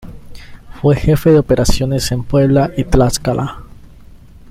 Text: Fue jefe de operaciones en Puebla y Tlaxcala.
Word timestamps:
Fue 0.81 0.95
jefe 0.95 1.29
de 1.31 1.37
operaciones 1.37 2.11
en 2.11 2.23
Puebla 2.23 2.71
y 2.75 2.85
Tlaxcala. 2.85 3.61